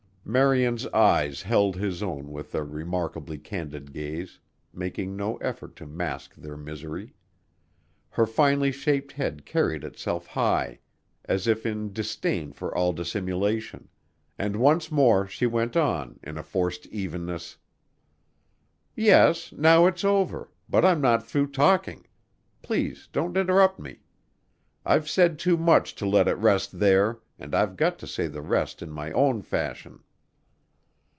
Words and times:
Marian's 0.23 0.85
eyes 0.89 1.41
held 1.41 1.75
his 1.75 2.01
own 2.01 2.31
with 2.31 2.53
their 2.53 2.63
remarkably 2.63 3.37
candid 3.37 3.91
gaze, 3.91 4.39
making 4.71 5.17
no 5.17 5.35
effort 5.37 5.75
to 5.75 5.85
mask 5.85 6.35
their 6.35 6.55
misery. 6.55 7.13
Her 8.11 8.25
finely 8.25 8.71
shaped 8.71 9.11
head 9.13 9.45
carried 9.45 9.83
itself 9.83 10.27
high 10.27 10.79
as 11.25 11.47
if 11.47 11.65
in 11.65 11.91
disdain 11.91 12.53
for 12.53 12.73
all 12.73 12.93
dissimulation, 12.93 13.89
and 14.37 14.55
once 14.55 14.89
more 14.89 15.27
she 15.27 15.47
went 15.47 15.75
on 15.75 16.17
in 16.23 16.37
a 16.37 16.43
forced 16.43 16.85
evenness: 16.87 17.57
"Yes, 18.95 19.51
now 19.51 19.85
it's 19.85 20.03
over, 20.05 20.49
but 20.69 20.85
I'm 20.85 21.01
not 21.01 21.27
through 21.27 21.47
talking. 21.47 22.07
Please 22.61 23.09
don't 23.11 23.35
interrupt 23.35 23.79
me. 23.79 24.01
I've 24.85 25.09
said 25.09 25.39
too 25.39 25.57
much 25.57 25.93
to 25.95 26.05
let 26.05 26.29
it 26.29 26.35
rest 26.37 26.79
there 26.79 27.19
and 27.37 27.53
I've 27.53 27.75
got 27.75 27.99
to 27.99 28.07
say 28.07 28.27
the 28.27 28.43
rest 28.43 28.81
in 28.81 28.91
my 28.91 29.11
own 29.11 29.41
fashion." 29.41 30.03